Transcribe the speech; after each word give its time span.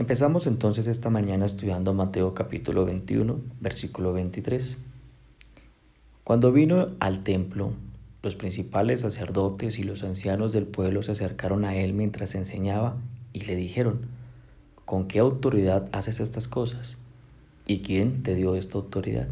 Empezamos 0.00 0.46
entonces 0.46 0.86
esta 0.86 1.10
mañana 1.10 1.44
estudiando 1.44 1.92
Mateo 1.92 2.32
capítulo 2.32 2.84
21, 2.84 3.40
versículo 3.58 4.12
23. 4.12 4.78
Cuando 6.22 6.52
vino 6.52 6.90
al 7.00 7.24
templo, 7.24 7.72
los 8.22 8.36
principales 8.36 9.00
sacerdotes 9.00 9.80
y 9.80 9.82
los 9.82 10.04
ancianos 10.04 10.52
del 10.52 10.68
pueblo 10.68 11.02
se 11.02 11.10
acercaron 11.10 11.64
a 11.64 11.74
él 11.74 11.94
mientras 11.94 12.36
enseñaba 12.36 12.96
y 13.32 13.40
le 13.40 13.56
dijeron, 13.56 14.02
¿con 14.84 15.08
qué 15.08 15.18
autoridad 15.18 15.88
haces 15.90 16.20
estas 16.20 16.46
cosas? 16.46 16.96
¿Y 17.66 17.80
quién 17.80 18.22
te 18.22 18.36
dio 18.36 18.54
esta 18.54 18.78
autoridad? 18.78 19.26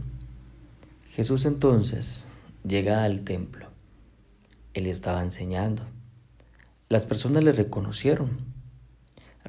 Jesús 1.12 1.46
entonces 1.46 2.26
llega 2.66 3.04
al 3.04 3.22
templo. 3.22 3.68
Él 4.74 4.88
estaba 4.88 5.22
enseñando. 5.22 5.84
Las 6.88 7.06
personas 7.06 7.44
le 7.44 7.52
reconocieron 7.52 8.55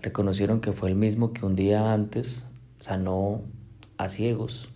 reconocieron 0.02 0.62
que 0.62 0.74
fue 0.74 0.90
el 0.90 0.96
mismo 0.96 1.34
que 1.34 1.46
un 1.46 1.56
día 1.56 1.94
antes 1.94 2.48
sanó 2.78 3.42
a 3.98 4.10
ciegos, 4.10 4.70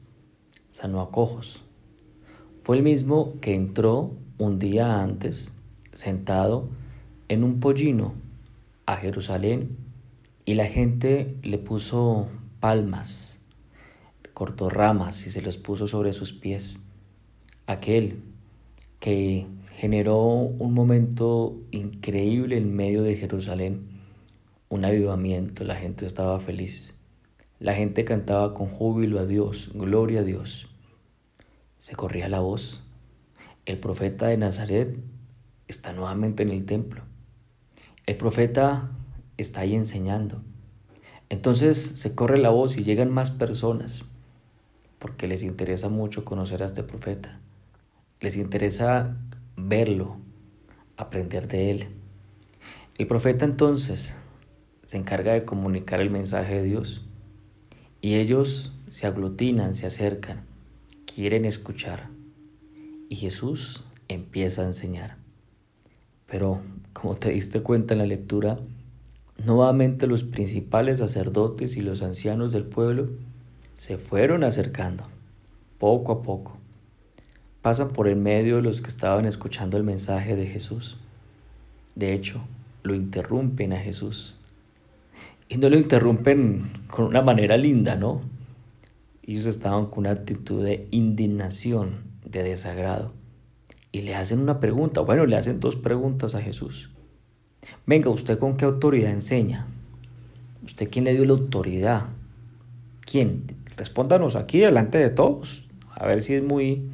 sanó 0.69 1.01
a 1.01 1.11
cojos. 1.11 1.63
Fue 2.63 2.77
el 2.77 2.83
mismo 2.83 3.39
que 3.41 3.55
entró 3.55 4.13
un 4.37 4.57
día 4.57 5.01
antes, 5.01 5.53
sentado 5.93 6.69
en 7.27 7.43
un 7.43 7.59
pollino 7.59 8.13
a 8.85 8.97
Jerusalén, 8.97 9.77
y 10.43 10.55
la 10.55 10.65
gente 10.65 11.35
le 11.43 11.59
puso 11.59 12.27
palmas, 12.59 13.39
cortó 14.33 14.69
ramas 14.69 15.27
y 15.27 15.29
se 15.29 15.41
los 15.41 15.57
puso 15.57 15.87
sobre 15.87 16.13
sus 16.13 16.33
pies. 16.33 16.79
Aquel 17.67 18.23
que 18.99 19.45
generó 19.77 20.17
un 20.23 20.73
momento 20.73 21.59
increíble 21.71 22.57
en 22.57 22.75
medio 22.75 23.03
de 23.03 23.15
Jerusalén 23.15 24.00
un 24.71 24.85
avivamiento, 24.85 25.65
la 25.65 25.75
gente 25.75 26.05
estaba 26.05 26.39
feliz. 26.39 26.93
La 27.59 27.75
gente 27.75 28.05
cantaba 28.05 28.53
con 28.53 28.67
júbilo 28.67 29.19
a 29.19 29.25
Dios, 29.25 29.69
gloria 29.73 30.21
a 30.21 30.23
Dios. 30.23 30.69
Se 31.81 31.97
corría 31.97 32.29
la 32.29 32.39
voz. 32.39 32.81
El 33.65 33.79
profeta 33.79 34.27
de 34.27 34.37
Nazaret 34.37 34.97
está 35.67 35.91
nuevamente 35.91 36.43
en 36.43 36.49
el 36.49 36.63
templo. 36.63 37.03
El 38.05 38.15
profeta 38.15 38.91
está 39.35 39.59
ahí 39.59 39.75
enseñando. 39.75 40.41
Entonces 41.27 41.77
se 41.77 42.15
corre 42.15 42.37
la 42.37 42.49
voz 42.49 42.77
y 42.77 42.85
llegan 42.85 43.11
más 43.11 43.29
personas 43.29 44.05
porque 44.99 45.27
les 45.27 45.43
interesa 45.43 45.89
mucho 45.89 46.23
conocer 46.23 46.63
a 46.63 46.67
este 46.67 46.83
profeta. 46.83 47.41
Les 48.21 48.37
interesa 48.37 49.17
verlo, 49.57 50.15
aprender 50.95 51.49
de 51.49 51.71
él. 51.71 51.87
El 52.97 53.07
profeta 53.07 53.43
entonces 53.43 54.15
se 54.91 54.97
encarga 54.97 55.31
de 55.31 55.45
comunicar 55.45 56.01
el 56.01 56.09
mensaje 56.09 56.55
de 56.55 56.63
Dios. 56.63 57.05
Y 58.01 58.15
ellos 58.15 58.73
se 58.89 59.07
aglutinan, 59.07 59.73
se 59.73 59.87
acercan, 59.87 60.43
quieren 61.05 61.45
escuchar. 61.45 62.09
Y 63.07 63.15
Jesús 63.15 63.85
empieza 64.09 64.63
a 64.63 64.65
enseñar. 64.65 65.15
Pero, 66.25 66.59
como 66.91 67.15
te 67.15 67.31
diste 67.31 67.61
cuenta 67.61 67.93
en 67.93 67.99
la 67.99 68.05
lectura, 68.05 68.57
nuevamente 69.45 70.07
los 70.07 70.25
principales 70.25 70.99
sacerdotes 70.99 71.77
y 71.77 71.81
los 71.81 72.01
ancianos 72.01 72.51
del 72.51 72.65
pueblo 72.65 73.11
se 73.77 73.97
fueron 73.97 74.43
acercando, 74.43 75.05
poco 75.77 76.11
a 76.11 76.21
poco. 76.21 76.57
Pasan 77.61 77.93
por 77.93 78.09
el 78.09 78.17
medio 78.17 78.57
de 78.57 78.63
los 78.63 78.81
que 78.81 78.89
estaban 78.89 79.25
escuchando 79.25 79.77
el 79.77 79.85
mensaje 79.85 80.35
de 80.35 80.47
Jesús. 80.47 80.97
De 81.95 82.11
hecho, 82.11 82.41
lo 82.83 82.93
interrumpen 82.93 83.71
a 83.71 83.77
Jesús 83.77 84.35
y 85.51 85.57
no 85.57 85.69
lo 85.69 85.77
interrumpen 85.77 86.71
con 86.87 87.07
una 87.07 87.21
manera 87.21 87.57
linda, 87.57 87.97
¿no? 87.97 88.21
Ellos 89.21 89.45
estaban 89.47 89.87
con 89.87 90.05
una 90.05 90.11
actitud 90.11 90.63
de 90.63 90.87
indignación, 90.91 92.05
de 92.23 92.41
desagrado. 92.43 93.11
Y 93.91 94.03
le 94.03 94.15
hacen 94.15 94.39
una 94.39 94.61
pregunta, 94.61 95.01
bueno, 95.01 95.25
le 95.25 95.35
hacen 95.35 95.59
dos 95.59 95.75
preguntas 95.75 96.35
a 96.35 96.41
Jesús. 96.41 96.91
Venga, 97.85 98.09
¿usted 98.09 98.39
con 98.39 98.55
qué 98.55 98.63
autoridad 98.63 99.11
enseña? 99.11 99.67
¿Usted 100.63 100.89
quién 100.89 101.03
le 101.03 101.13
dio 101.13 101.25
la 101.25 101.33
autoridad? 101.33 102.03
¿Quién? 103.01 103.43
Respóndanos 103.75 104.37
aquí 104.37 104.59
delante 104.59 104.99
de 104.99 105.09
todos. 105.09 105.67
A 105.93 106.05
ver 106.05 106.21
si 106.21 106.35
es 106.35 106.43
muy, 106.45 106.89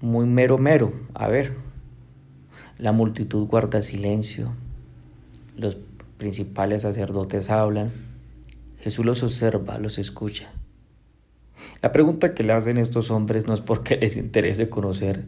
muy 0.00 0.24
mero 0.24 0.56
mero. 0.56 0.94
A 1.12 1.28
ver. 1.28 1.52
La 2.78 2.92
multitud 2.92 3.46
guarda 3.46 3.82
silencio. 3.82 4.54
Los 5.58 5.76
principales 6.24 6.80
sacerdotes 6.80 7.50
hablan, 7.50 7.92
Jesús 8.80 9.04
los 9.04 9.22
observa, 9.22 9.78
los 9.78 9.98
escucha. 9.98 10.50
La 11.82 11.92
pregunta 11.92 12.32
que 12.32 12.42
le 12.42 12.54
hacen 12.54 12.78
estos 12.78 13.10
hombres 13.10 13.46
no 13.46 13.52
es 13.52 13.60
porque 13.60 13.96
les 14.00 14.16
interese 14.16 14.70
conocer 14.70 15.26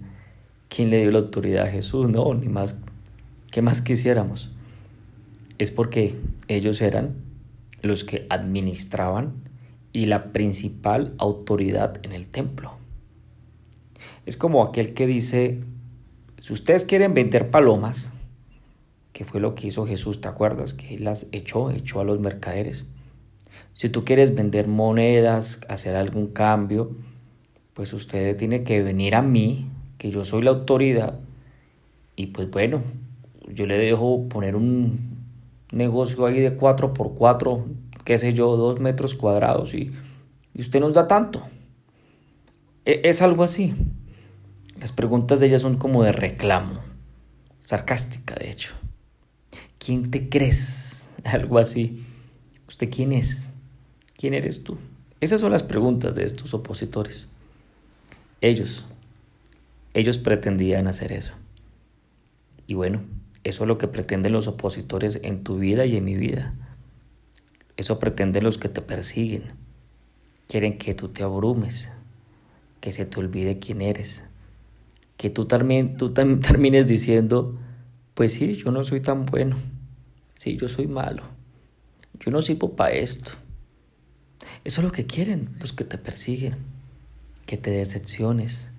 quién 0.70 0.88
le 0.88 1.02
dio 1.02 1.10
la 1.10 1.18
autoridad 1.18 1.66
a 1.66 1.70
Jesús, 1.70 2.08
no, 2.08 2.32
ni 2.32 2.48
más, 2.48 2.78
¿qué 3.50 3.60
más 3.60 3.82
quisiéramos? 3.82 4.54
Es 5.58 5.70
porque 5.70 6.14
ellos 6.48 6.80
eran 6.80 7.16
los 7.82 8.02
que 8.04 8.24
administraban 8.30 9.34
y 9.92 10.06
la 10.06 10.32
principal 10.32 11.12
autoridad 11.18 12.00
en 12.04 12.12
el 12.12 12.26
templo. 12.26 12.72
Es 14.24 14.38
como 14.38 14.64
aquel 14.64 14.94
que 14.94 15.06
dice, 15.06 15.60
si 16.38 16.54
ustedes 16.54 16.86
quieren 16.86 17.12
vender 17.12 17.50
palomas, 17.50 18.14
que 19.16 19.24
fue 19.24 19.40
lo 19.40 19.54
que 19.54 19.68
hizo 19.68 19.86
Jesús, 19.86 20.20
¿te 20.20 20.28
acuerdas? 20.28 20.74
Que 20.74 20.94
él 20.94 21.04
las 21.04 21.26
echó, 21.32 21.70
echó 21.70 22.00
a 22.00 22.04
los 22.04 22.20
mercaderes. 22.20 22.84
Si 23.72 23.88
tú 23.88 24.04
quieres 24.04 24.34
vender 24.34 24.68
monedas, 24.68 25.62
hacer 25.70 25.96
algún 25.96 26.26
cambio, 26.26 26.90
pues 27.72 27.94
usted 27.94 28.36
tiene 28.36 28.62
que 28.62 28.82
venir 28.82 29.14
a 29.14 29.22
mí, 29.22 29.70
que 29.96 30.10
yo 30.10 30.22
soy 30.22 30.42
la 30.42 30.50
autoridad, 30.50 31.18
y 32.14 32.26
pues 32.26 32.50
bueno, 32.50 32.82
yo 33.48 33.64
le 33.64 33.78
dejo 33.78 34.28
poner 34.28 34.54
un 34.54 35.16
negocio 35.72 36.26
ahí 36.26 36.38
de 36.38 36.52
4 36.52 36.92
por 36.92 37.14
4 37.14 37.64
qué 38.04 38.18
sé 38.18 38.34
yo, 38.34 38.54
2 38.58 38.80
metros 38.80 39.14
cuadrados, 39.14 39.72
y, 39.72 39.92
y 40.52 40.60
usted 40.60 40.78
nos 40.78 40.92
da 40.92 41.06
tanto. 41.06 41.42
E, 42.84 43.00
es 43.04 43.22
algo 43.22 43.44
así. 43.44 43.72
Las 44.78 44.92
preguntas 44.92 45.40
de 45.40 45.46
ella 45.46 45.58
son 45.58 45.78
como 45.78 46.02
de 46.02 46.12
reclamo, 46.12 46.80
sarcástica 47.60 48.34
de 48.34 48.50
hecho. 48.50 48.74
¿Quién 49.86 50.10
te 50.10 50.28
crees? 50.28 51.10
Algo 51.24 51.58
así. 51.58 52.04
¿Usted 52.66 52.90
quién 52.90 53.12
es? 53.12 53.52
¿Quién 54.16 54.34
eres 54.34 54.64
tú? 54.64 54.78
Esas 55.20 55.40
son 55.40 55.52
las 55.52 55.62
preguntas 55.62 56.16
de 56.16 56.24
estos 56.24 56.54
opositores. 56.54 57.28
Ellos, 58.40 58.84
ellos 59.94 60.18
pretendían 60.18 60.88
hacer 60.88 61.12
eso. 61.12 61.34
Y 62.66 62.74
bueno, 62.74 63.04
eso 63.44 63.62
es 63.62 63.68
lo 63.68 63.78
que 63.78 63.86
pretenden 63.86 64.32
los 64.32 64.48
opositores 64.48 65.20
en 65.22 65.44
tu 65.44 65.56
vida 65.56 65.86
y 65.86 65.96
en 65.96 66.04
mi 66.04 66.16
vida. 66.16 66.52
Eso 67.76 68.00
pretenden 68.00 68.42
los 68.42 68.58
que 68.58 68.68
te 68.68 68.82
persiguen. 68.82 69.52
Quieren 70.48 70.78
que 70.78 70.94
tú 70.94 71.10
te 71.10 71.22
abrumes, 71.22 71.92
que 72.80 72.90
se 72.90 73.06
te 73.06 73.20
olvide 73.20 73.60
quién 73.60 73.82
eres, 73.82 74.24
que 75.16 75.30
tú 75.30 75.44
también 75.44 75.96
tú 75.96 76.12
termines 76.12 76.88
diciendo, 76.88 77.56
pues 78.14 78.32
sí, 78.32 78.54
yo 78.54 78.72
no 78.72 78.82
soy 78.82 79.00
tan 79.00 79.26
bueno 79.26 79.56
Sí, 80.36 80.56
yo 80.56 80.68
soy 80.68 80.86
malo. 80.86 81.24
Yo 82.20 82.30
no 82.30 82.42
sirvo 82.42 82.76
para 82.76 82.92
esto. 82.92 83.32
Eso 84.64 84.80
es 84.80 84.84
lo 84.84 84.92
que 84.92 85.06
quieren 85.06 85.48
los 85.60 85.72
que 85.72 85.84
te 85.84 85.98
persiguen. 85.98 86.56
Que 87.46 87.56
te 87.56 87.70
decepciones. 87.70 88.70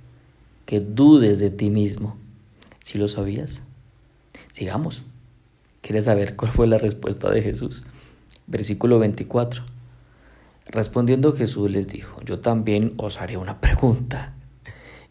Que 0.66 0.80
dudes 0.80 1.40
de 1.40 1.50
ti 1.50 1.70
mismo. 1.70 2.16
¿Sí 2.82 3.00
lo 3.00 3.08
sabías? 3.08 3.64
Sigamos. 4.52 5.04
¿Quieres 5.82 6.06
saber 6.06 6.36
cuál 6.36 6.52
fue 6.52 6.68
la 6.68 6.78
respuesta 6.78 7.30
de 7.32 7.42
Jesús? 7.42 7.86
Versículo 8.46 9.00
24. 9.00 9.64
Respondiendo 10.68 11.34
Jesús 11.34 11.72
les 11.72 11.88
dijo, 11.88 12.22
yo 12.24 12.40
también 12.40 12.94
os 12.98 13.20
haré 13.20 13.38
una 13.38 13.60
pregunta. 13.62 14.36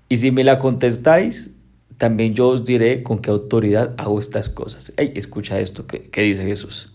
Y 0.08 0.16
si 0.16 0.30
me 0.30 0.44
la 0.44 0.60
contestáis, 0.60 1.50
también 1.98 2.34
yo 2.34 2.48
os 2.48 2.64
diré 2.64 3.02
con 3.02 3.20
qué 3.20 3.30
autoridad 3.30 3.94
hago 3.96 4.20
estas 4.20 4.50
cosas. 4.50 4.92
Escucha 4.96 5.60
esto 5.60 5.86
que, 5.86 6.10
dice 6.22 6.44
Jesús. 6.44 6.92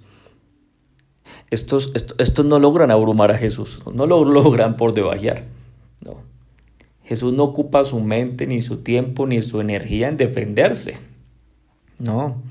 Estos, 1.49 1.91
estos, 1.95 2.45
no 2.45 2.59
logran 2.59 2.91
abrumar 2.91 3.31
a 3.31 3.37
Jesús, 3.37 3.81
no 3.91 4.05
lo 4.05 4.23
logran 4.23 4.77
por 4.77 4.93
debajear. 4.93 5.45
No. 6.05 6.17
Jesús 7.03 7.33
no 7.33 7.43
ocupa 7.43 7.83
su 7.83 7.99
mente, 7.99 8.47
ni 8.47 8.61
su 8.61 8.77
tiempo, 8.77 9.27
ni 9.27 9.41
su 9.41 9.59
energía 9.59 10.07
en 10.07 10.17
defenderse. 10.17 10.97
No. 11.99 12.41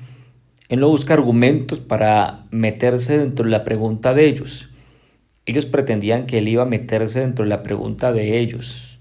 Él 0.69 0.81
no 0.81 0.89
busca 0.89 1.15
argumentos 1.15 1.81
para 1.81 2.47
meterse 2.51 3.19
dentro 3.19 3.45
de 3.45 3.51
la 3.51 3.65
pregunta 3.65 4.13
de 4.13 4.27
ellos. 4.27 4.71
Ellos 5.47 5.67
pretendían 5.67 6.27
que 6.27 6.39
él 6.39 6.49
iba 6.49 6.63
a 6.63 6.67
meterse 6.67 7.21
dentro 7.21 7.45
de 7.45 7.49
la 7.49 7.63
pregunta 7.63 8.13
de 8.13 8.39
ellos. 8.39 9.01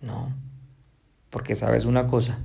No. 0.00 0.39
Porque 1.30 1.54
sabes 1.54 1.84
una 1.84 2.06
cosa, 2.06 2.40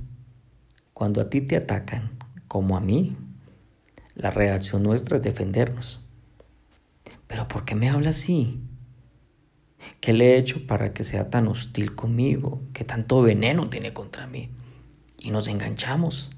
cuando 0.94 1.20
a 1.20 1.28
ti 1.28 1.40
te 1.40 1.56
atacan, 1.56 2.16
como 2.48 2.76
a 2.76 2.80
mí, 2.80 3.16
la 4.14 4.30
reacción 4.30 4.82
nuestra 4.82 5.18
es 5.18 5.22
defendernos. 5.22 6.00
pero 7.26 7.48
¿por 7.48 7.64
qué 7.64 7.74
me 7.74 7.90
habla 7.90 8.10
así? 8.10 8.62
¿Qué 10.00 10.12
le 10.12 10.32
he 10.32 10.38
hecho 10.38 10.66
para 10.66 10.92
que 10.92 11.04
sea 11.04 11.28
tan 11.28 11.48
hostil 11.48 11.94
conmigo? 11.94 12.62
¿Qué 12.72 12.84
tanto 12.84 13.22
veneno 13.22 13.68
tiene 13.68 13.92
contra 13.92 14.26
mí? 14.26 14.50
Y 15.18 15.30
nos 15.30 15.48
enganchamos. 15.48 16.30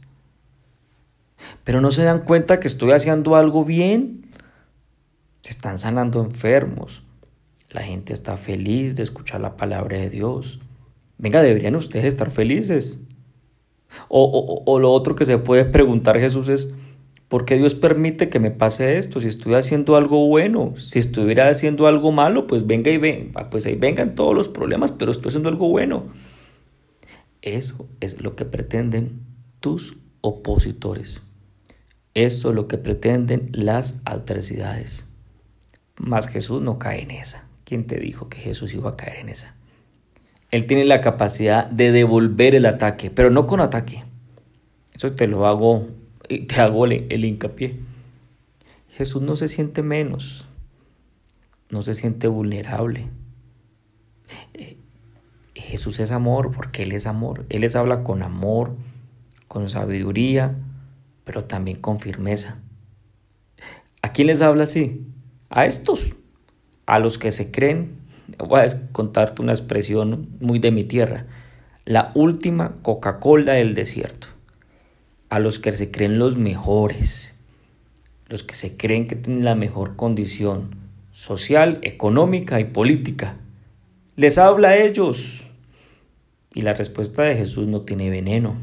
Pero 1.65 1.81
no 1.81 1.91
se 1.91 2.03
dan 2.03 2.25
cuenta 2.25 2.61
que 2.61 2.67
estoy 2.67 2.93
haciendo 2.93 3.37
algo 3.37 3.65
bien. 3.65 4.31
Se 5.43 5.51
están 5.51 5.79
sanando 5.79 6.21
enfermos. 6.21 7.05
La 7.71 7.83
gente 7.83 8.13
está 8.13 8.37
feliz 8.37 8.97
de 8.97 9.03
escuchar 9.03 9.41
la 9.41 9.57
palabra 9.57 9.99
de 9.99 10.11
Dios. 10.11 10.61
Venga, 11.19 11.43
deberían 11.43 11.77
ustedes 11.77 12.07
estar 12.07 12.31
felices. 12.31 13.01
O, 14.09 14.63
o, 14.65 14.79
lo 14.79 14.93
otro 14.93 15.17
que 15.17 15.25
se 15.25 15.39
puede 15.39 15.65
preguntar 15.65 16.19
Jesús 16.19 16.49
es, 16.49 16.73
¿por 17.29 17.45
qué 17.45 17.57
Dios 17.57 17.75
permite 17.75 18.29
que 18.29 18.39
me 18.39 18.51
pase 18.51 18.99
esto? 18.99 19.21
Si 19.21 19.29
estoy 19.29 19.55
haciendo 19.55 19.97
algo 19.97 20.27
bueno, 20.29 20.75
si 20.77 20.99
estuviera 20.99 21.49
haciendo 21.49 21.87
algo 21.87 22.13
malo, 22.13 22.47
pues 22.47 22.67
venga 22.67 22.91
y 22.91 22.99
ven, 22.99 23.33
pues 23.51 23.67
ahí 23.67 23.75
vengan 23.75 24.15
todos 24.15 24.35
los 24.35 24.49
problemas, 24.49 24.93
pero 24.93 25.11
estoy 25.11 25.31
haciendo 25.31 25.49
algo 25.49 25.69
bueno. 25.69 26.07
Eso 27.43 27.89
es 28.01 28.21
lo 28.21 28.37
que 28.37 28.45
pretenden 28.45 29.21
tus 29.61 29.99
opositores. 30.21 31.23
Eso 32.15 32.51
es 32.51 32.55
lo 32.55 32.69
que 32.69 32.79
pretenden 32.79 33.51
las 33.53 34.01
adversidades. 34.05 35.07
Mas 35.97 36.29
Jesús 36.29 36.63
no 36.63 36.79
cae 36.79 37.03
en 37.03 37.11
esa. 37.11 37.49
¿Quién 37.65 37.87
te 37.87 37.99
dijo 37.99 38.29
que 38.29 38.39
Jesús 38.39 38.75
iba 38.75 38.91
a 38.91 38.97
caer 38.97 39.19
en 39.19 39.29
esa? 39.29 39.58
Él 40.51 40.67
tiene 40.67 40.85
la 40.85 41.01
capacidad 41.01 41.67
de 41.67 41.93
devolver 41.93 42.55
el 42.55 42.67
ataque, 42.67 43.11
pero 43.11 43.31
no 43.31 43.47
con 43.47 43.61
ataque. 43.61 44.05
Eso 44.95 45.13
te 45.13 45.29
lo 45.29 45.47
hago, 45.47 45.87
te 46.29 46.61
hago 46.61 46.87
el, 46.87 47.25
hincapié. 47.25 47.79
Jesús 48.91 49.23
no 49.23 49.37
se 49.37 49.49
siente 49.49 49.83
menos, 49.83 50.47
no 51.71 51.83
se 51.83 51.95
siente 51.95 52.29
vulnerable. 52.29 53.09
Eh, 54.55 54.79
Jesús 55.55 56.01
es 56.01 56.11
amor 56.11 56.51
porque 56.51 56.83
Él 56.83 56.93
es 56.93 57.07
amor. 57.07 57.45
Él 57.51 57.61
les 57.61 57.77
habla 57.77 58.03
con 58.03 58.23
amor, 58.23 58.75
con 59.49 59.69
sabiduría, 59.69 60.57
pero 61.25 61.45
también 61.45 61.79
con 61.79 62.01
firmeza. 62.01 62.59
¿A 64.01 64.13
quién 64.13 64.29
les 64.29 64.41
habla 64.41 64.65
así? 64.65 65.07
A 65.51 65.67
estos, 65.67 66.15
a 66.87 66.99
los 66.99 67.19
que 67.19 67.33
se 67.33 67.51
creen 67.51 67.98
voy 68.37 68.61
a 68.61 68.93
contarte 68.93 69.43
una 69.43 69.53
expresión 69.53 70.29
muy 70.41 70.59
de 70.59 70.71
mi 70.71 70.85
tierra, 70.85 71.27
la 71.85 72.13
última 72.15 72.77
Coca-Cola 72.83 73.55
del 73.55 73.75
desierto. 73.75 74.29
A 75.31 75.39
los 75.39 75.59
que 75.59 75.73
se 75.73 75.91
creen 75.91 76.19
los 76.19 76.37
mejores, 76.37 77.33
los 78.29 78.43
que 78.43 78.55
se 78.55 78.77
creen 78.77 79.07
que 79.07 79.17
tienen 79.17 79.45
la 79.45 79.55
mejor 79.55 79.97
condición 79.97 80.77
social, 81.11 81.79
económica 81.83 82.61
y 82.61 82.65
política. 82.65 83.37
Les 84.17 84.39
habla 84.39 84.69
a 84.69 84.77
ellos. 84.77 85.45
Y 86.55 86.63
la 86.63 86.75
respuesta 86.75 87.23
de 87.23 87.37
Jesús 87.37 87.67
no 87.67 87.83
tiene 87.83 88.11
veneno, 88.11 88.57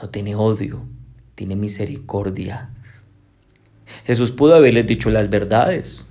no 0.00 0.10
tiene 0.10 0.34
odio, 0.34 0.82
tiene 1.34 1.56
misericordia. 1.56 2.70
Jesús 4.04 4.32
pudo 4.32 4.54
haberles 4.54 4.86
dicho 4.86 5.10
las 5.10 5.30
verdades, 5.30 6.06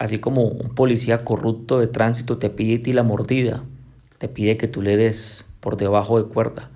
así 0.00 0.18
como 0.18 0.44
un 0.44 0.74
policía 0.74 1.24
corrupto 1.24 1.78
de 1.78 1.86
tránsito 1.86 2.38
te 2.38 2.48
pide 2.48 2.76
a 2.76 2.80
ti 2.80 2.92
la 2.94 3.02
mordida, 3.02 3.62
te 4.16 4.28
pide 4.28 4.56
que 4.56 4.66
tú 4.66 4.80
le 4.80 4.96
des 4.96 5.44
por 5.60 5.76
debajo 5.76 6.20
de 6.20 6.26
cuerda. 6.26 6.70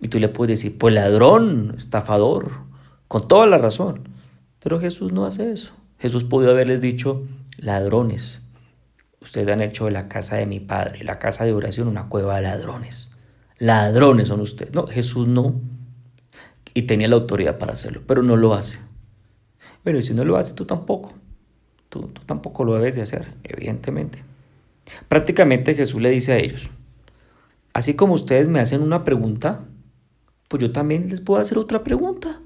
Y 0.00 0.08
tú 0.08 0.18
le 0.18 0.28
puedes 0.28 0.58
decir, 0.58 0.76
pues 0.76 0.92
ladrón, 0.92 1.72
estafador, 1.76 2.50
con 3.06 3.28
toda 3.28 3.46
la 3.46 3.58
razón. 3.58 4.08
Pero 4.58 4.80
Jesús 4.80 5.12
no 5.12 5.24
hace 5.24 5.52
eso. 5.52 5.72
Jesús 6.00 6.24
pudo 6.24 6.50
haberles 6.50 6.80
dicho, 6.80 7.22
ladrones, 7.58 8.42
ustedes 9.20 9.46
han 9.46 9.60
hecho 9.60 9.84
de 9.84 9.92
la 9.92 10.08
casa 10.08 10.34
de 10.34 10.46
mi 10.46 10.58
padre, 10.58 11.04
la 11.04 11.20
casa 11.20 11.44
de 11.44 11.52
oración, 11.52 11.86
una 11.86 12.08
cueva 12.08 12.36
de 12.36 12.42
ladrones. 12.42 13.10
Ladrones 13.58 14.26
son 14.26 14.40
ustedes. 14.40 14.74
No, 14.74 14.88
Jesús 14.88 15.28
no. 15.28 15.60
Y 16.74 16.82
tenía 16.82 17.06
la 17.06 17.14
autoridad 17.14 17.58
para 17.58 17.74
hacerlo, 17.74 18.02
pero 18.04 18.24
no 18.24 18.36
lo 18.36 18.54
hace. 18.54 18.80
Bueno, 19.84 20.00
y 20.00 20.02
si 20.02 20.12
no 20.12 20.24
lo 20.24 20.36
hace, 20.36 20.54
tú 20.54 20.64
tampoco. 20.64 21.21
Tú, 21.92 22.08
tampoco 22.24 22.64
lo 22.64 22.72
debes 22.72 22.96
de 22.96 23.02
hacer, 23.02 23.26
evidentemente. 23.44 24.24
Prácticamente 25.08 25.74
Jesús 25.74 26.00
le 26.00 26.08
dice 26.08 26.32
a 26.32 26.38
ellos, 26.38 26.70
así 27.74 27.92
como 27.92 28.14
ustedes 28.14 28.48
me 28.48 28.60
hacen 28.60 28.80
una 28.80 29.04
pregunta, 29.04 29.66
pues 30.48 30.62
yo 30.62 30.72
también 30.72 31.10
les 31.10 31.20
puedo 31.20 31.38
hacer 31.38 31.58
otra 31.58 31.84
pregunta. 31.84 32.40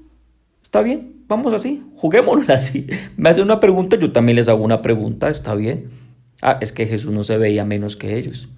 ¿Está 0.61 0.81
bien? 0.81 1.23
Vamos 1.29 1.53
así, 1.53 1.81
juguémonos 1.95 2.49
así. 2.49 2.87
Me 3.15 3.29
hacen 3.29 3.45
una 3.45 3.61
pregunta, 3.61 3.95
yo 3.95 4.11
también 4.11 4.35
les 4.35 4.49
hago 4.49 4.65
una 4.65 4.81
pregunta, 4.81 5.29
¿está 5.29 5.55
bien? 5.55 5.91
Ah, 6.41 6.57
es 6.59 6.73
que 6.73 6.85
Jesús 6.85 7.13
no 7.13 7.23
se 7.23 7.37
veía 7.37 7.63
menos 7.63 7.95
que 7.95 8.17
ellos. 8.17 8.49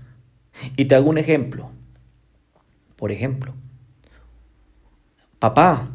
Y 0.76 0.86
te 0.86 0.96
hago 0.96 1.08
un 1.08 1.20
ejemplo. 1.20 1.70
Por 2.96 3.12
ejemplo, 3.12 3.54
papá, 5.38 5.92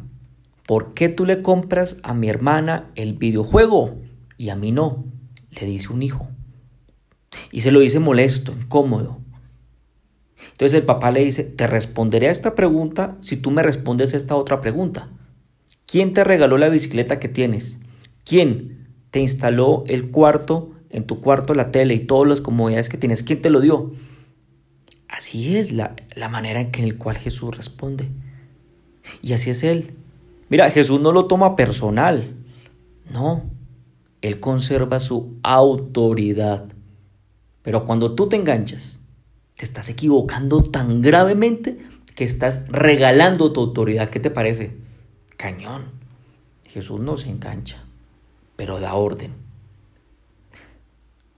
¿por 0.65 0.93
qué 0.93 1.09
tú 1.09 1.25
le 1.25 1.41
compras 1.41 1.97
a 2.01 2.13
mi 2.13 2.29
hermana 2.29 2.91
el 2.95 3.15
videojuego? 3.15 4.04
Y 4.37 4.49
a 4.49 4.55
mí 4.55 4.71
no, 4.71 5.05
le 5.51 5.65
dice 5.65 5.91
un 5.91 6.03
hijo. 6.03 6.27
Y 7.51 7.61
se 7.61 7.71
lo 7.71 7.79
dice 7.79 7.99
molesto, 7.99 8.53
incómodo. 8.53 9.19
Entonces 10.51 10.79
el 10.79 10.85
papá 10.85 11.11
le 11.11 11.23
dice, 11.23 11.43
te 11.43 11.67
responderé 11.67 12.27
a 12.27 12.31
esta 12.31 12.55
pregunta 12.55 13.17
si 13.21 13.37
tú 13.37 13.51
me 13.51 13.63
respondes 13.63 14.13
esta 14.13 14.35
otra 14.35 14.61
pregunta. 14.61 15.09
¿Quién 15.85 16.13
te 16.13 16.23
regaló 16.23 16.57
la 16.57 16.69
bicicleta 16.69 17.19
que 17.19 17.29
tienes? 17.29 17.79
¿Quién 18.23 18.87
te 19.11 19.19
instaló 19.19 19.83
el 19.87 20.11
cuarto, 20.11 20.71
en 20.89 21.05
tu 21.05 21.21
cuarto 21.21 21.53
la 21.53 21.71
tele 21.71 21.93
y 21.93 21.99
todas 21.99 22.27
las 22.27 22.41
comodidades 22.41 22.89
que 22.89 22.97
tienes? 22.97 23.23
¿Quién 23.23 23.41
te 23.41 23.49
lo 23.49 23.61
dio? 23.61 23.93
Así 25.07 25.57
es 25.57 25.71
la, 25.71 25.95
la 26.15 26.29
manera 26.29 26.59
en 26.59 26.71
que 26.71 26.83
el 26.83 26.97
cual 26.97 27.17
Jesús 27.17 27.55
responde. 27.55 28.09
Y 29.21 29.33
así 29.33 29.49
es 29.51 29.63
Él. 29.63 29.93
Mira, 30.49 30.69
Jesús 30.69 30.99
no 30.99 31.11
lo 31.11 31.25
toma 31.25 31.55
personal. 31.55 32.35
No, 33.11 33.43
él 34.27 34.39
conserva 34.39 34.99
su 34.99 35.37
autoridad. 35.43 36.65
Pero 37.61 37.85
cuando 37.85 38.15
tú 38.15 38.27
te 38.27 38.35
enganchas, 38.35 38.99
te 39.55 39.65
estás 39.65 39.87
equivocando 39.89 40.63
tan 40.63 41.01
gravemente 41.01 41.77
que 42.15 42.23
estás 42.23 42.67
regalando 42.69 43.53
tu 43.53 43.61
autoridad. 43.61 44.09
¿Qué 44.09 44.19
te 44.19 44.31
parece? 44.31 44.75
Cañón. 45.37 45.83
Jesús 46.65 46.99
no 46.99 47.17
se 47.17 47.29
engancha, 47.29 47.83
pero 48.55 48.79
da 48.79 48.95
orden. 48.95 49.31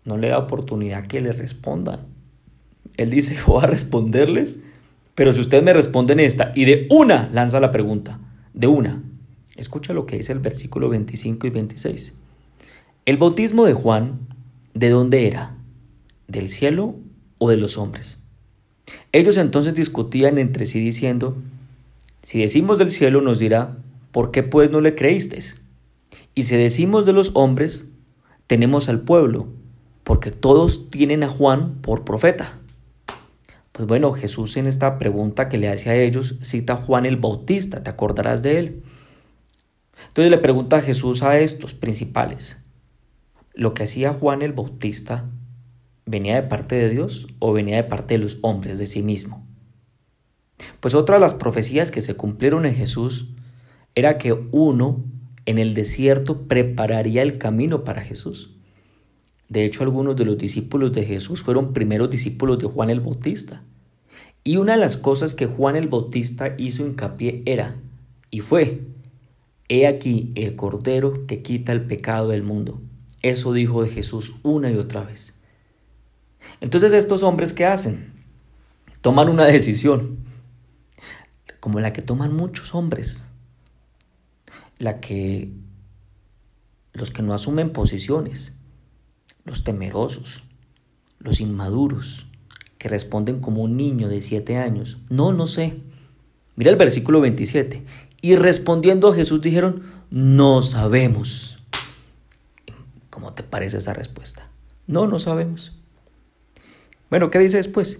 No 0.05 0.15
le 0.15 0.29
da 0.29 0.37
oportunidad 0.37 1.07
que 1.07 1.19
le 1.19 1.33
respondan. 1.33 2.07
Él 2.95 3.09
dice, 3.09 3.37
voy 3.45 3.63
a 3.63 3.67
responderles, 3.67 4.61
pero 5.13 5.33
si 5.33 5.41
ustedes 5.41 5.63
me 5.63 5.73
responden 5.73 6.21
esta 6.21 6.53
y 6.55 6.63
de 6.63 6.87
una 6.89 7.29
lanza 7.33 7.59
la 7.59 7.71
pregunta, 7.71 8.19
de 8.53 8.67
una. 8.67 9.03
Escucha 9.57 9.91
lo 9.91 10.05
que 10.05 10.15
dice 10.15 10.31
el 10.31 10.39
versículo 10.39 10.87
25 10.87 11.47
y 11.47 11.49
26. 11.49 12.13
El 13.07 13.15
bautismo 13.15 13.65
de 13.65 13.73
Juan, 13.73 14.27
¿de 14.73 14.89
dónde 14.89 15.27
era? 15.27 15.55
¿Del 16.27 16.49
cielo 16.49 16.95
o 17.37 17.49
de 17.49 17.55
los 17.55 17.77
hombres? 17.77 18.21
Ellos 19.13 19.37
entonces 19.37 19.73
discutían 19.75 20.37
entre 20.37 20.65
sí 20.65 20.81
diciendo, 20.81 21.37
si 22.21 22.41
decimos 22.41 22.79
del 22.79 22.91
cielo 22.91 23.21
nos 23.21 23.39
dirá, 23.39 23.77
¿por 24.11 24.31
qué 24.31 24.43
pues 24.43 24.71
no 24.71 24.81
le 24.81 24.93
creísteis? 24.93 25.61
Y 26.35 26.43
si 26.43 26.57
decimos 26.57 27.05
de 27.05 27.13
los 27.13 27.31
hombres, 27.33 27.87
tenemos 28.45 28.89
al 28.89 28.99
pueblo, 28.99 29.47
porque 30.03 30.29
todos 30.29 30.91
tienen 30.91 31.23
a 31.23 31.29
Juan 31.29 31.75
por 31.75 32.03
profeta. 32.03 32.59
Pues 33.71 33.87
bueno, 33.87 34.11
Jesús 34.11 34.57
en 34.57 34.67
esta 34.67 34.99
pregunta 34.99 35.47
que 35.47 35.57
le 35.57 35.69
hace 35.69 35.89
a 35.91 35.95
ellos 35.95 36.35
cita 36.41 36.73
a 36.73 36.75
Juan 36.75 37.05
el 37.05 37.15
Bautista, 37.15 37.81
te 37.81 37.89
acordarás 37.89 38.43
de 38.43 38.59
él. 38.59 38.83
Entonces 40.09 40.29
le 40.29 40.39
pregunta 40.39 40.81
Jesús 40.81 41.23
a 41.23 41.39
estos 41.39 41.73
principales, 41.73 42.57
lo 43.57 43.73
que 43.73 43.83
hacía 43.83 44.13
Juan 44.13 44.43
el 44.43 44.53
Bautista 44.53 45.25
venía 46.05 46.35
de 46.35 46.47
parte 46.47 46.75
de 46.75 46.91
Dios 46.91 47.27
o 47.39 47.53
venía 47.53 47.77
de 47.77 47.83
parte 47.83 48.13
de 48.13 48.19
los 48.19 48.37
hombres 48.43 48.77
de 48.77 48.85
sí 48.85 49.01
mismo. 49.01 49.45
Pues 50.79 50.93
otra 50.93 51.15
de 51.15 51.21
las 51.21 51.33
profecías 51.33 51.89
que 51.89 52.01
se 52.01 52.13
cumplieron 52.13 52.67
en 52.67 52.75
Jesús 52.75 53.29
era 53.95 54.19
que 54.19 54.33
uno 54.33 55.03
en 55.47 55.57
el 55.57 55.73
desierto 55.73 56.47
prepararía 56.47 57.23
el 57.23 57.39
camino 57.39 57.83
para 57.83 58.01
Jesús. 58.01 58.55
De 59.49 59.65
hecho, 59.65 59.81
algunos 59.81 60.15
de 60.15 60.25
los 60.25 60.37
discípulos 60.37 60.93
de 60.93 61.03
Jesús 61.03 61.41
fueron 61.41 61.73
primeros 61.73 62.11
discípulos 62.11 62.59
de 62.59 62.67
Juan 62.67 62.91
el 62.91 62.99
Bautista. 62.99 63.63
Y 64.43 64.57
una 64.57 64.73
de 64.73 64.79
las 64.79 64.97
cosas 64.97 65.33
que 65.33 65.47
Juan 65.47 65.75
el 65.75 65.87
Bautista 65.87 66.53
hizo 66.59 66.85
hincapié 66.85 67.41
era, 67.47 67.75
y 68.29 68.41
fue, 68.41 68.81
He 69.67 69.87
aquí 69.87 70.31
el 70.35 70.55
Cordero 70.55 71.25
que 71.25 71.41
quita 71.41 71.71
el 71.71 71.85
pecado 71.85 72.29
del 72.29 72.43
mundo. 72.43 72.81
Eso 73.29 73.53
dijo 73.53 73.83
de 73.83 73.89
Jesús 73.89 74.35
una 74.43 74.71
y 74.71 74.75
otra 74.75 75.03
vez. 75.03 75.39
Entonces 76.61 76.93
estos 76.93 77.23
hombres 77.23 77.53
¿qué 77.53 77.65
hacen? 77.65 78.13
Toman 79.01 79.29
una 79.29 79.45
decisión, 79.45 80.19
como 81.59 81.79
la 81.79 81.93
que 81.93 82.01
toman 82.01 82.35
muchos 82.35 82.73
hombres, 82.73 83.25
la 84.79 84.99
que, 84.99 85.51
los 86.93 87.11
que 87.11 87.23
no 87.23 87.33
asumen 87.33 87.71
posiciones, 87.71 88.57
los 89.43 89.63
temerosos, 89.63 90.43
los 91.19 91.41
inmaduros, 91.41 92.27
que 92.77 92.89
responden 92.89 93.39
como 93.39 93.63
un 93.63 93.75
niño 93.75 94.07
de 94.07 94.21
siete 94.21 94.57
años. 94.57 94.99
No, 95.09 95.33
no 95.33 95.47
sé. 95.47 95.81
Mira 96.55 96.71
el 96.71 96.77
versículo 96.77 97.21
27. 97.21 97.83
Y 98.21 98.35
respondiendo 98.35 99.09
a 99.09 99.15
Jesús 99.15 99.41
dijeron, 99.41 99.83
no 100.09 100.61
sabemos. 100.61 101.56
¿Cómo 103.17 103.33
te 103.33 103.41
parece 103.41 103.79
esa 103.79 103.93
respuesta? 103.93 104.47
No, 104.85 105.07
no 105.07 105.17
sabemos. 105.17 105.73
Bueno, 107.09 107.31
¿qué 107.31 107.39
dice 107.39 107.57
después? 107.57 107.99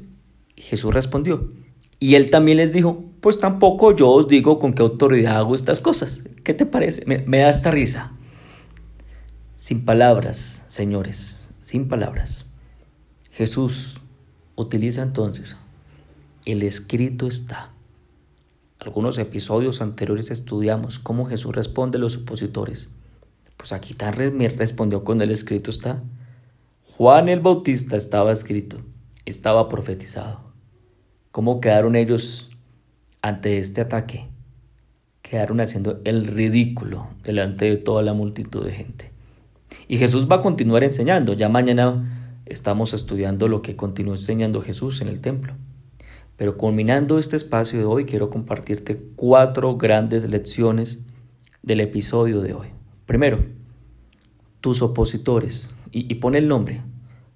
Jesús 0.55 0.93
respondió. 0.93 1.51
Y 1.99 2.13
él 2.13 2.29
también 2.29 2.59
les 2.59 2.71
dijo, 2.71 3.03
pues 3.19 3.39
tampoco 3.39 3.95
yo 3.95 4.11
os 4.11 4.27
digo 4.27 4.59
con 4.59 4.73
qué 4.73 4.83
autoridad 4.83 5.37
hago 5.37 5.55
estas 5.55 5.81
cosas. 5.81 6.21
¿Qué 6.43 6.53
te 6.53 6.67
parece? 6.67 7.03
Me, 7.07 7.17
me 7.25 7.39
da 7.39 7.49
esta 7.49 7.71
risa. 7.71 8.11
Sin 9.55 9.85
palabras, 9.85 10.63
señores, 10.67 11.49
sin 11.61 11.87
palabras. 11.87 12.45
Jesús 13.31 13.99
utiliza 14.55 15.01
entonces, 15.01 15.57
el 16.45 16.61
escrito 16.61 17.25
está. 17.25 17.71
Algunos 18.77 19.17
episodios 19.17 19.81
anteriores 19.81 20.29
estudiamos 20.29 20.99
cómo 20.99 21.25
Jesús 21.25 21.55
responde 21.55 21.97
a 21.97 22.01
los 22.01 22.17
opositores. 22.17 22.91
Pues 23.57 23.73
aquí 23.73 23.93
también 23.93 24.55
respondió 24.57 25.03
con 25.03 25.21
el 25.21 25.31
escrito 25.31 25.71
está. 25.71 26.03
Juan 26.97 27.27
el 27.27 27.41
Bautista 27.41 27.97
estaba 27.97 28.31
escrito, 28.31 28.77
estaba 29.25 29.67
profetizado. 29.67 30.39
¿Cómo 31.31 31.59
quedaron 31.59 31.95
ellos 31.95 32.49
ante 33.21 33.57
este 33.57 33.81
ataque? 33.81 34.29
Quedaron 35.21 35.59
haciendo 35.59 36.01
el 36.05 36.25
ridículo 36.25 37.09
delante 37.23 37.65
de 37.65 37.77
toda 37.77 38.01
la 38.01 38.13
multitud 38.13 38.65
de 38.65 38.71
gente. 38.71 39.11
Y 39.87 39.97
Jesús 39.97 40.27
va 40.29 40.37
a 40.37 40.41
continuar 40.41 40.83
enseñando. 40.83 41.33
Ya 41.33 41.49
mañana 41.49 42.41
estamos 42.45 42.93
estudiando 42.93 43.47
lo 43.47 43.61
que 43.61 43.75
continuó 43.75 44.13
enseñando 44.13 44.61
Jesús 44.61 45.01
en 45.01 45.07
el 45.07 45.19
templo. 45.19 45.53
Pero 46.37 46.57
culminando 46.57 47.19
este 47.19 47.35
espacio 47.35 47.79
de 47.79 47.85
hoy, 47.85 48.05
quiero 48.05 48.29
compartirte 48.29 48.97
cuatro 49.15 49.75
grandes 49.77 50.27
lecciones 50.27 51.05
del 51.63 51.81
episodio 51.81 52.41
de 52.41 52.53
hoy. 52.53 52.67
Primero, 53.07 53.39
tus 54.61 54.81
opositores. 54.81 55.71
Y, 55.91 56.13
pone 56.15 56.37
el 56.37 56.47
nombre. 56.49 56.83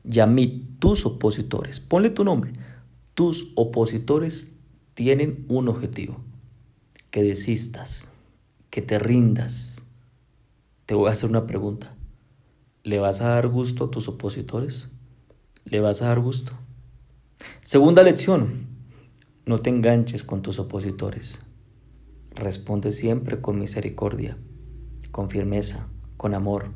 Yamit, 0.03 0.79
tus 0.79 1.05
opositores. 1.05 1.79
Ponle 1.79 2.09
tu 2.09 2.25
nombre. 2.25 2.51
Tus 3.15 3.53
opositores 3.55 4.53
tienen 4.93 5.45
un 5.47 5.69
objetivo. 5.69 6.17
Que 7.09 7.23
desistas. 7.23 8.09
Que 8.69 8.81
te 8.81 8.99
rindas. 8.99 9.81
Te 10.85 10.93
voy 10.93 11.07
a 11.07 11.13
hacer 11.13 11.29
una 11.29 11.47
pregunta. 11.47 11.95
¿Le 12.83 12.99
vas 12.99 13.21
a 13.21 13.29
dar 13.29 13.47
gusto 13.47 13.85
a 13.85 13.91
tus 13.91 14.09
opositores? 14.09 14.89
¿Le 15.63 15.79
vas 15.79 16.01
a 16.01 16.07
dar 16.07 16.19
gusto? 16.19 16.51
Segunda 17.63 18.03
lección. 18.03 18.67
No 19.45 19.59
te 19.59 19.69
enganches 19.69 20.23
con 20.23 20.41
tus 20.41 20.59
opositores. 20.59 21.39
Responde 22.35 22.91
siempre 22.91 23.39
con 23.39 23.57
misericordia, 23.57 24.37
con 25.11 25.29
firmeza, 25.29 25.87
con 26.17 26.33
amor, 26.33 26.71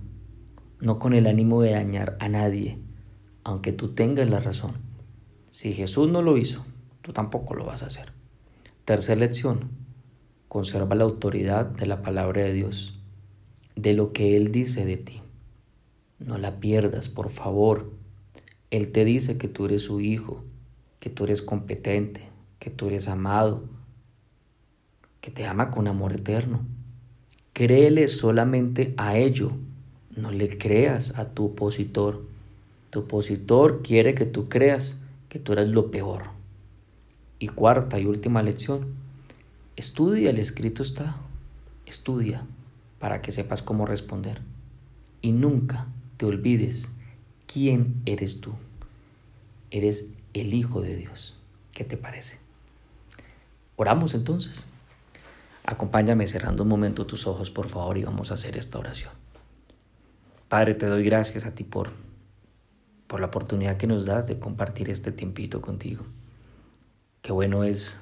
no 0.79 0.99
con 0.99 1.13
el 1.13 1.27
ánimo 1.27 1.61
de 1.61 1.71
dañar 1.71 2.17
a 2.19 2.29
nadie, 2.29 2.79
aunque 3.43 3.71
tú 3.71 3.93
tengas 3.93 4.29
la 4.29 4.39
razón. 4.39 4.73
Si 5.49 5.73
Jesús 5.73 6.09
no 6.09 6.21
lo 6.21 6.37
hizo, 6.37 6.65
tú 7.01 7.13
tampoco 7.13 7.55
lo 7.55 7.65
vas 7.65 7.83
a 7.83 7.87
hacer. 7.87 8.11
Tercera 8.83 9.19
lección. 9.19 9.69
Conserva 10.47 10.95
la 10.95 11.05
autoridad 11.05 11.65
de 11.65 11.85
la 11.85 12.01
palabra 12.01 12.43
de 12.43 12.53
Dios, 12.53 12.99
de 13.75 13.93
lo 13.93 14.13
que 14.13 14.35
Él 14.35 14.51
dice 14.51 14.85
de 14.85 14.97
ti. 14.97 15.21
No 16.19 16.37
la 16.37 16.59
pierdas, 16.59 17.09
por 17.09 17.29
favor. 17.29 17.91
Él 18.71 18.91
te 18.91 19.05
dice 19.05 19.37
que 19.37 19.47
tú 19.47 19.65
eres 19.65 19.83
su 19.83 20.01
hijo, 20.01 20.43
que 20.99 21.09
tú 21.09 21.23
eres 21.25 21.41
competente, 21.41 22.29
que 22.59 22.69
tú 22.69 22.87
eres 22.87 23.07
amado, 23.07 23.63
que 25.21 25.31
te 25.31 25.45
ama 25.45 25.71
con 25.71 25.87
amor 25.87 26.13
eterno. 26.13 26.65
Créele 27.55 28.09
solamente 28.09 28.93
a 28.97 29.17
ello, 29.17 29.53
no 30.13 30.31
le 30.31 30.57
creas 30.57 31.17
a 31.17 31.29
tu 31.29 31.45
opositor. 31.45 32.21
Tu 32.89 32.99
opositor 32.99 33.81
quiere 33.81 34.13
que 34.13 34.25
tú 34.25 34.49
creas 34.49 34.99
que 35.29 35.39
tú 35.39 35.53
eres 35.53 35.69
lo 35.69 35.89
peor. 35.89 36.23
Y 37.39 37.47
cuarta 37.47 37.97
y 37.97 38.07
última 38.07 38.43
lección, 38.43 38.87
estudia, 39.77 40.31
el 40.31 40.39
escrito 40.39 40.83
está, 40.83 41.15
estudia 41.85 42.45
para 42.99 43.21
que 43.21 43.31
sepas 43.31 43.63
cómo 43.63 43.85
responder. 43.85 44.41
Y 45.21 45.31
nunca 45.31 45.87
te 46.17 46.25
olvides 46.25 46.91
quién 47.47 48.01
eres 48.05 48.41
tú. 48.41 48.51
Eres 49.71 50.09
el 50.33 50.53
Hijo 50.53 50.81
de 50.81 50.97
Dios. 50.97 51.39
¿Qué 51.71 51.85
te 51.85 51.95
parece? 51.95 52.37
Oramos 53.77 54.13
entonces. 54.13 54.67
Acompáñame 55.65 56.27
cerrando 56.27 56.63
un 56.63 56.69
momento 56.69 57.07
tus 57.07 57.25
ojos, 57.25 57.49
por 57.49 57.67
favor, 57.67 57.97
y 57.97 58.03
vamos 58.03 58.31
a 58.31 58.35
hacer 58.35 58.55
esta 58.55 58.77
oración. 58.77 59.13
Padre, 60.47 60.75
te 60.75 60.85
doy 60.85 61.03
gracias 61.03 61.45
a 61.45 61.55
ti 61.55 61.63
por, 61.63 61.89
por 63.07 63.19
la 63.19 63.27
oportunidad 63.27 63.77
que 63.77 63.87
nos 63.87 64.05
das 64.05 64.27
de 64.27 64.37
compartir 64.37 64.89
este 64.89 65.11
tiempito 65.11 65.61
contigo. 65.61 66.05
Qué 67.21 67.31
bueno 67.31 67.63
es 67.63 67.97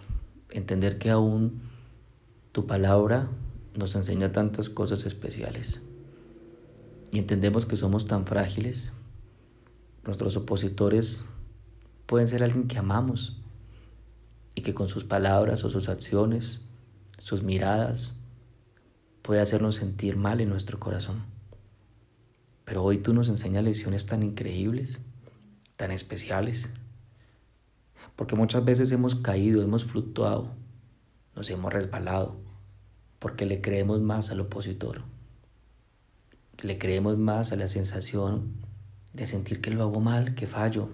entender 0.50 0.98
que 0.98 1.10
aún 1.10 1.62
tu 2.52 2.68
palabra 2.68 3.30
nos 3.78 3.96
enseña 3.96 4.34
tantas 4.34 4.70
cosas 4.70 5.06
especiales. 5.06 5.82
Y 7.12 7.20
entendemos 7.20 7.66
que 7.66 7.78
somos 7.78 8.08
tan 8.08 8.26
frágiles. 8.26 8.92
Nuestros 10.04 10.36
opositores 10.36 11.24
pueden 12.08 12.28
ser 12.28 12.44
alguien 12.44 12.68
que 12.68 12.78
amamos, 12.78 13.40
y 14.56 14.62
que 14.62 14.74
con 14.74 14.88
sus 14.88 15.04
palabras 15.04 15.64
o 15.64 15.70
sus 15.70 15.90
acciones, 15.90 16.66
sus 17.18 17.44
miradas, 17.44 18.16
puede 19.22 19.42
hacernos 19.42 19.76
sentir 19.76 20.18
mal 20.18 20.42
en 20.42 20.50
nuestro 20.50 20.80
corazón. 20.80 21.26
Pero 22.66 22.84
hoy 22.84 23.00
tú 23.00 23.14
nos 23.14 23.30
enseñas 23.30 23.64
lecciones 23.64 24.06
tan 24.06 24.24
increíbles, 24.24 25.00
tan 25.76 25.92
especiales, 25.92 26.70
porque 28.16 28.36
muchas 28.36 28.64
veces 28.64 28.92
hemos 28.92 29.16
caído, 29.16 29.62
hemos 29.62 29.86
fluctuado, 29.86 30.52
nos 31.36 31.50
hemos 31.50 31.72
resbalado, 31.72 32.36
porque 33.20 33.46
le 33.46 33.62
creemos 33.62 34.02
más 34.02 34.32
al 34.32 34.42
opositor, 34.42 35.02
le 36.62 36.78
creemos 36.78 37.18
más 37.18 37.52
a 37.52 37.56
la 37.56 37.68
sensación 37.68 38.54
de 39.14 39.26
sentir 39.26 39.62
que 39.62 39.72
lo 39.72 39.84
hago 39.84 40.00
mal, 40.00 40.36
que 40.36 40.48
fallo, 40.48 40.90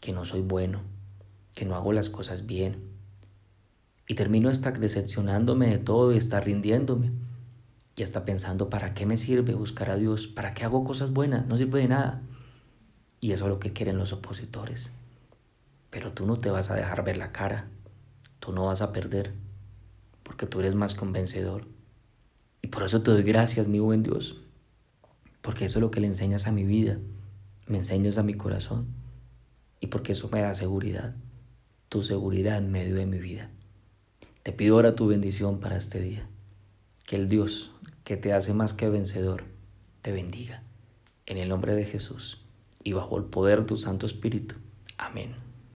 que 0.00 0.12
no 0.12 0.24
soy 0.24 0.40
bueno 0.40 0.94
que 1.54 1.64
no 1.64 1.76
hago 1.76 1.92
las 1.92 2.10
cosas 2.10 2.46
bien. 2.46 2.93
Y 4.06 4.14
termino 4.14 4.48
hasta 4.48 4.70
decepcionándome 4.70 5.68
de 5.68 5.78
todo 5.78 6.12
y 6.12 6.18
hasta 6.18 6.40
rindiéndome. 6.40 7.12
Y 7.96 8.02
hasta 8.02 8.24
pensando, 8.24 8.68
¿para 8.68 8.92
qué 8.94 9.06
me 9.06 9.16
sirve 9.16 9.54
buscar 9.54 9.90
a 9.90 9.96
Dios? 9.96 10.26
¿Para 10.26 10.52
qué 10.52 10.64
hago 10.64 10.84
cosas 10.84 11.12
buenas? 11.12 11.46
No 11.46 11.56
sirve 11.56 11.80
de 11.80 11.88
nada. 11.88 12.22
Y 13.20 13.32
eso 13.32 13.44
es 13.44 13.50
lo 13.50 13.60
que 13.60 13.72
quieren 13.72 13.96
los 13.96 14.12
opositores. 14.12 14.90
Pero 15.90 16.12
tú 16.12 16.26
no 16.26 16.40
te 16.40 16.50
vas 16.50 16.70
a 16.70 16.74
dejar 16.74 17.04
ver 17.04 17.16
la 17.16 17.32
cara. 17.32 17.68
Tú 18.40 18.52
no 18.52 18.66
vas 18.66 18.82
a 18.82 18.92
perder. 18.92 19.32
Porque 20.22 20.46
tú 20.46 20.60
eres 20.60 20.74
más 20.74 20.94
convencedor. 20.94 21.66
Y 22.62 22.68
por 22.68 22.82
eso 22.82 23.02
te 23.02 23.10
doy 23.10 23.22
gracias, 23.22 23.68
mi 23.68 23.78
buen 23.78 24.02
Dios. 24.02 24.40
Porque 25.40 25.66
eso 25.66 25.78
es 25.78 25.82
lo 25.82 25.90
que 25.90 26.00
le 26.00 26.08
enseñas 26.08 26.46
a 26.46 26.52
mi 26.52 26.64
vida. 26.64 26.98
Me 27.66 27.78
enseñas 27.78 28.18
a 28.18 28.22
mi 28.22 28.34
corazón. 28.34 28.88
Y 29.80 29.86
porque 29.86 30.12
eso 30.12 30.28
me 30.30 30.42
da 30.42 30.52
seguridad 30.52 31.14
tu 31.94 32.02
seguridad 32.02 32.58
en 32.58 32.72
medio 32.72 32.96
de 32.96 33.06
mi 33.06 33.20
vida. 33.20 33.50
Te 34.44 34.52
pido 34.52 34.76
ahora 34.76 34.94
tu 34.94 35.06
bendición 35.06 35.58
para 35.58 35.74
este 35.74 36.02
día. 36.02 36.28
Que 37.06 37.16
el 37.16 37.30
Dios 37.30 37.72
que 38.04 38.18
te 38.18 38.34
hace 38.34 38.52
más 38.52 38.74
que 38.74 38.90
vencedor 38.90 39.44
te 40.02 40.12
bendiga. 40.12 40.62
En 41.24 41.38
el 41.38 41.48
nombre 41.48 41.74
de 41.74 41.86
Jesús 41.86 42.44
y 42.82 42.92
bajo 42.92 43.16
el 43.16 43.24
poder 43.24 43.60
de 43.60 43.64
tu 43.64 43.78
Santo 43.78 44.04
Espíritu. 44.04 44.56
Amén. 44.98 45.43